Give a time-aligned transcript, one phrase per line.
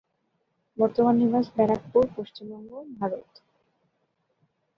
[0.77, 3.29] বর্তমান নিবাস ব্যারাকপুর, পশ্চিমবঙ্গ, ভারত।